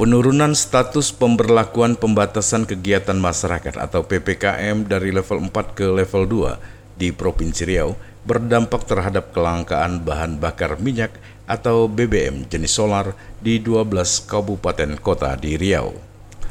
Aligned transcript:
Penurunan 0.00 0.56
status 0.56 1.12
pemberlakuan 1.12 1.92
pembatasan 1.92 2.64
kegiatan 2.64 3.20
masyarakat 3.20 3.76
atau 3.76 4.00
PPKM 4.00 4.88
dari 4.88 5.12
level 5.12 5.52
4 5.52 5.76
ke 5.76 5.92
level 5.92 6.24
2 6.24 6.96
di 6.96 7.12
Provinsi 7.12 7.68
Riau 7.68 7.92
berdampak 8.24 8.88
terhadap 8.88 9.36
kelangkaan 9.36 10.00
bahan 10.00 10.40
bakar 10.40 10.80
minyak 10.80 11.12
atau 11.44 11.84
BBM 11.84 12.48
jenis 12.48 12.80
solar 12.80 13.12
di 13.44 13.60
12 13.60 14.24
kabupaten 14.24 14.96
kota 14.96 15.36
di 15.36 15.60
Riau. 15.60 15.92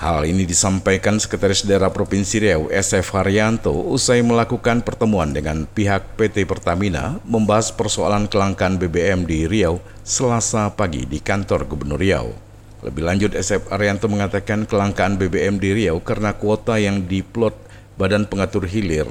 Hal 0.00 0.24
ini 0.24 0.48
disampaikan 0.48 1.20
Sekretaris 1.20 1.68
Daerah 1.68 1.92
Provinsi 1.92 2.40
Riau 2.40 2.72
SF 2.72 3.12
Haryanto 3.12 3.76
usai 3.76 4.24
melakukan 4.24 4.80
pertemuan 4.80 5.36
dengan 5.36 5.68
pihak 5.68 6.16
PT 6.16 6.48
Pertamina 6.48 7.20
membahas 7.28 7.68
persoalan 7.76 8.24
kelangkaan 8.24 8.80
BBM 8.80 9.28
di 9.28 9.44
Riau 9.44 9.84
selasa 10.00 10.72
pagi 10.72 11.04
di 11.04 11.20
kantor 11.20 11.68
Gubernur 11.68 12.00
Riau. 12.00 12.43
Lebih 12.84 13.00
lanjut, 13.00 13.32
SF 13.32 13.72
Arianto 13.72 14.12
mengatakan 14.12 14.68
kelangkaan 14.68 15.16
BBM 15.16 15.56
di 15.56 15.72
Riau 15.72 16.04
karena 16.04 16.36
kuota 16.36 16.76
yang 16.76 17.08
diplot 17.08 17.56
Badan 17.96 18.28
Pengatur 18.28 18.68
Hilir 18.68 19.08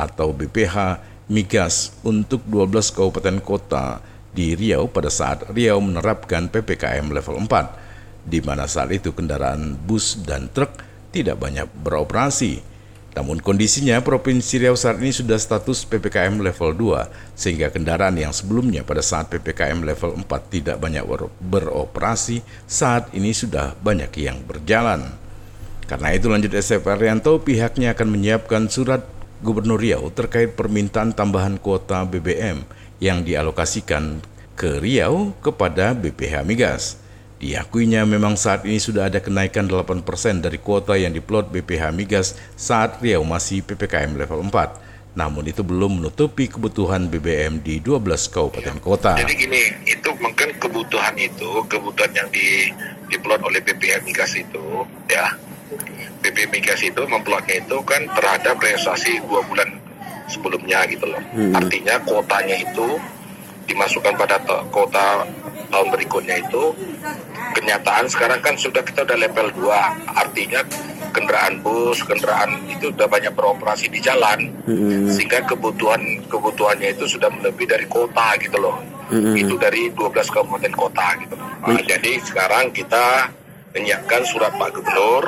atau 0.00 0.32
BPH 0.32 0.96
Migas 1.28 1.92
untuk 2.08 2.40
12 2.48 2.72
kabupaten 2.96 3.36
kota 3.44 4.00
di 4.32 4.56
Riau 4.56 4.88
pada 4.88 5.12
saat 5.12 5.44
Riau 5.52 5.76
menerapkan 5.84 6.48
PPKM 6.48 7.12
level 7.12 7.44
4, 7.44 8.24
di 8.24 8.40
mana 8.40 8.64
saat 8.64 8.88
itu 8.88 9.12
kendaraan 9.12 9.76
bus 9.76 10.16
dan 10.24 10.48
truk 10.48 10.72
tidak 11.12 11.36
banyak 11.36 11.68
beroperasi. 11.84 12.71
Namun 13.12 13.44
kondisinya 13.44 14.00
Provinsi 14.00 14.56
Riau 14.56 14.72
saat 14.72 14.96
ini 14.96 15.12
sudah 15.12 15.36
status 15.36 15.84
PPKM 15.84 16.40
level 16.40 16.72
2 16.72 17.36
sehingga 17.36 17.68
kendaraan 17.68 18.16
yang 18.16 18.32
sebelumnya 18.32 18.80
pada 18.88 19.04
saat 19.04 19.28
PPKM 19.28 19.84
level 19.84 20.16
4 20.24 20.24
tidak 20.48 20.76
banyak 20.80 21.04
beroperasi 21.44 22.40
saat 22.64 23.12
ini 23.12 23.36
sudah 23.36 23.76
banyak 23.84 24.08
yang 24.16 24.40
berjalan. 24.48 25.12
Karena 25.84 26.08
itu 26.16 26.32
lanjut 26.32 26.56
SF 26.56 26.88
Arianto 26.88 27.36
pihaknya 27.44 27.92
akan 27.92 28.08
menyiapkan 28.08 28.72
surat 28.72 29.04
Gubernur 29.44 29.76
Riau 29.76 30.08
terkait 30.08 30.56
permintaan 30.56 31.12
tambahan 31.12 31.60
kuota 31.60 32.08
BBM 32.08 32.64
yang 32.96 33.26
dialokasikan 33.26 34.24
ke 34.56 34.80
Riau 34.80 35.36
kepada 35.44 35.92
BPH 35.92 36.46
Migas. 36.48 37.01
Diakuinya 37.42 38.06
memang 38.06 38.38
saat 38.38 38.62
ini 38.62 38.78
sudah 38.78 39.10
ada 39.10 39.18
kenaikan 39.18 39.66
8% 39.66 40.06
dari 40.38 40.62
kuota 40.62 40.94
yang 40.94 41.10
diplot 41.10 41.50
BPH 41.50 41.90
Migas 41.90 42.38
saat 42.54 43.02
Riau 43.02 43.26
masih 43.26 43.66
PPKM 43.66 44.14
level 44.14 44.46
4. 44.46 45.18
Namun 45.18 45.50
itu 45.50 45.66
belum 45.66 45.98
menutupi 45.98 46.46
kebutuhan 46.46 47.10
BBM 47.10 47.58
di 47.58 47.82
12 47.82 48.30
kabupaten 48.30 48.78
kota. 48.78 49.18
Jadi 49.18 49.34
gini, 49.34 49.58
itu 49.90 50.14
mungkin 50.22 50.54
kebutuhan 50.54 51.18
itu, 51.18 51.66
kebutuhan 51.66 52.14
yang 52.14 52.30
di 52.30 52.70
diplot 53.10 53.42
oleh 53.42 53.58
BPH 53.58 54.06
Migas 54.06 54.38
itu, 54.38 54.86
ya, 55.10 55.34
BPH 56.22 56.46
Migas 56.46 56.80
itu 56.86 57.02
memplotnya 57.10 57.58
itu 57.58 57.76
kan 57.82 58.06
terhadap 58.22 58.54
realisasi 58.62 59.18
dua 59.26 59.42
bulan 59.50 59.66
sebelumnya 60.30 60.86
gitu 60.86 61.10
loh. 61.10 61.18
Hmm. 61.34 61.58
Artinya 61.58 61.98
kuotanya 62.06 62.54
itu 62.54 63.02
dimasukkan 63.66 64.14
pada 64.14 64.38
kota 64.70 65.26
tahun 65.72 65.88
berikutnya 65.88 66.36
itu 66.44 66.76
kenyataan 67.56 68.04
sekarang 68.12 68.44
kan 68.44 68.54
sudah 68.60 68.84
kita 68.84 69.08
udah 69.08 69.16
level 69.16 69.48
2 69.56 70.20
artinya 70.20 70.60
kendaraan 71.16 71.64
bus 71.64 72.04
kendaraan 72.04 72.60
itu 72.68 72.92
sudah 72.92 73.08
banyak 73.08 73.32
beroperasi 73.32 73.88
di 73.88 74.04
jalan 74.04 74.52
hmm. 74.68 75.08
sehingga 75.08 75.40
kebutuhan 75.48 76.00
kebutuhannya 76.28 76.92
itu 76.92 77.08
sudah 77.08 77.32
lebih 77.40 77.64
dari 77.64 77.88
kota 77.88 78.36
gitu 78.36 78.60
loh 78.60 78.76
hmm. 79.12 79.36
itu 79.36 79.54
dari 79.60 79.92
12 79.92 80.08
kabupaten 80.32 80.72
kota 80.72 81.06
gitu 81.20 81.34
loh. 81.36 81.48
Nah, 81.68 81.76
hmm. 81.76 81.84
jadi 81.84 82.12
sekarang 82.24 82.72
kita 82.72 83.28
menyiapkan 83.76 84.24
surat 84.24 84.52
Pak 84.56 84.70
Gubernur 84.72 85.24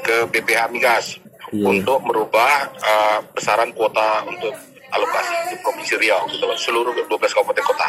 ke 0.00 0.16
BPH 0.32 0.60
Migas 0.72 1.06
yeah. 1.52 1.68
untuk 1.68 2.00
merubah 2.04 2.68
uh, 2.80 3.18
besaran 3.36 3.72
kuota 3.76 4.24
untuk 4.24 4.52
alokasi 4.90 5.54
di 5.54 5.56
Provinsi 5.62 5.94
Riau 6.00 6.26
gitu 6.32 6.44
loh, 6.48 6.58
seluruh 6.58 6.92
12 6.96 7.36
kabupaten 7.36 7.64
kota. 7.64 7.88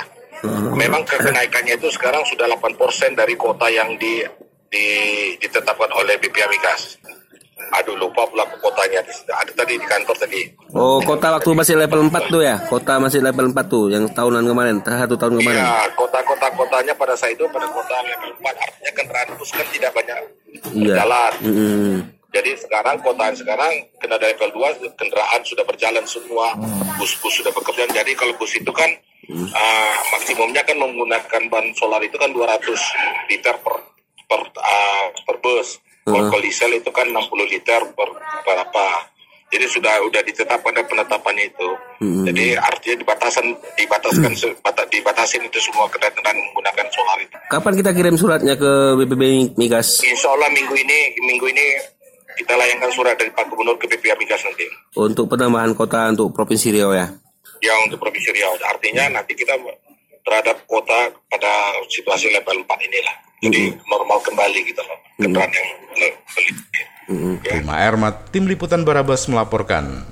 Memang 0.73 1.05
kenaikannya 1.05 1.77
itu 1.77 1.89
sekarang 1.93 2.25
sudah 2.25 2.49
8% 2.49 3.13
dari 3.13 3.37
kota 3.37 3.69
yang 3.69 3.93
di, 4.01 4.25
di 4.71 4.85
ditetapkan 5.37 5.91
oleh 5.93 6.17
BPA 6.17 6.49
Migas. 6.49 6.97
Aduh 7.71 7.95
lupa 7.95 8.25
pula 8.27 8.43
kotanya 8.59 8.99
ada 9.31 9.51
tadi 9.53 9.77
di 9.77 9.85
kantor 9.85 10.15
tadi. 10.17 10.41
Oh 10.73 10.99
kota 11.05 11.31
waktu 11.31 11.55
masih 11.55 11.75
level 11.77 12.09
4 12.09 12.33
tuh 12.33 12.41
ya? 12.41 12.57
Kota 12.67 12.97
masih 12.97 13.21
level 13.21 13.53
4 13.53 13.69
tuh 13.69 13.85
yang 13.93 14.09
tahunan 14.11 14.43
kemarin, 14.43 14.81
satu 14.81 15.15
tahun 15.15 15.39
kemarin. 15.39 15.61
Iya, 15.61 15.87
kota-kota 15.95 16.47
kotanya 16.57 16.93
pada 16.97 17.13
saat 17.15 17.37
itu 17.37 17.45
pada 17.47 17.69
kota 17.69 17.95
level 18.01 18.29
4 18.43 18.65
artinya 18.65 18.91
kendaraan 18.97 19.29
bus 19.37 19.51
kan 19.53 19.67
tidak 19.71 19.91
banyak 19.93 20.17
iya. 20.73 20.83
berjalan. 20.83 21.31
Mm 21.45 21.53
-hmm. 21.53 21.95
Jadi 22.31 22.51
sekarang 22.59 22.95
kota 23.03 23.25
sekarang 23.35 23.73
kena 24.01 24.17
level 24.19 24.49
2 24.81 24.99
kendaraan 24.99 25.41
sudah 25.45 25.63
berjalan 25.63 26.03
semua, 26.03 26.57
bus-bus 26.99 27.33
sudah 27.39 27.51
bekerja. 27.55 27.87
Jadi 27.87 28.11
kalau 28.19 28.33
bus 28.35 28.51
itu 28.57 28.71
kan 28.73 28.89
uh, 29.31 29.95
maksimumnya 30.11 30.61
kan 30.67 30.77
menggunakan 30.77 31.41
ban 31.47 31.65
solar 31.75 32.01
itu 32.03 32.15
kan 32.19 32.29
200 32.31 32.67
liter 33.31 33.55
per 33.63 33.75
per 34.27 34.41
uh, 34.59 35.05
per 35.23 35.37
bus. 35.39 35.79
Kalau 36.01 36.33
uh. 36.33 36.41
diesel 36.41 36.73
itu 36.75 36.89
kan 36.89 37.07
60 37.07 37.53
liter 37.53 37.81
per 37.93 38.09
berapa. 38.43 38.85
Jadi 39.51 39.67
sudah 39.67 39.99
sudah 39.99 40.23
ditetapkan 40.23 40.71
ada 40.71 40.87
penetapannya 40.87 41.51
itu. 41.51 41.69
Hmm. 41.99 42.23
Jadi 42.23 42.55
artinya 42.55 43.03
dibatasan 43.03 43.45
dibataskan 43.75 44.31
hmm. 44.31 44.87
dibatasin 44.87 45.43
itu 45.43 45.59
semua 45.59 45.91
kendaraan 45.91 46.39
menggunakan 46.39 46.87
solar 46.87 47.19
itu. 47.19 47.35
Kapan 47.51 47.73
kita 47.75 47.91
kirim 47.91 48.15
suratnya 48.15 48.55
ke 48.55 48.95
BPB 49.03 49.55
Migas? 49.59 49.99
Insya 50.07 50.31
Allah 50.31 50.47
minggu 50.55 50.71
ini 50.71 51.19
minggu 51.19 51.45
ini 51.51 51.65
kita 52.39 52.55
layangkan 52.55 52.91
surat 52.95 53.19
dari 53.19 53.27
Pak 53.35 53.51
Gubernur 53.51 53.75
ke 53.75 53.91
BPA 53.91 54.15
Migas 54.15 54.39
nanti. 54.47 54.63
Untuk 54.95 55.27
penambahan 55.27 55.75
kota 55.75 56.07
untuk 56.07 56.31
Provinsi 56.31 56.71
Riau 56.71 56.95
ya? 56.95 57.11
Ya 57.61 57.73
untuk 57.85 58.01
Provinsi 58.01 58.33
Riau. 58.33 58.57
Artinya 58.65 59.21
nanti 59.21 59.37
kita 59.37 59.53
terhadap 60.25 60.65
kota 60.65 61.13
pada 61.29 61.51
situasi 61.89 62.29
level 62.33 62.65
4 62.65 62.87
inilah. 62.89 63.15
Jadi 63.41 63.61
mm 63.69 63.73
-hmm. 63.73 63.89
normal 63.89 64.19
kembali 64.21 64.59
gitu 64.69 64.81
loh. 64.85 64.99
Kendaraan 65.17 65.49
mm 65.49 65.57
-hmm. 65.57 65.65
yang 65.65 65.81
beli. 65.89 66.09
Mm 67.09 67.17
-hmm. 67.17 67.33
ya. 67.41 67.77
Ermat, 67.89 68.15
Tim 68.29 68.45
Liputan 68.45 68.85
Barabas 68.85 69.25
melaporkan. 69.25 70.05